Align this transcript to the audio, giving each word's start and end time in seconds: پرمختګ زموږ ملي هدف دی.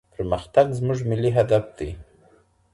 پرمختګ 0.13 0.67
زموږ 0.79 0.99
ملي 1.09 1.31
هدف 1.37 1.65
دی. 1.77 1.89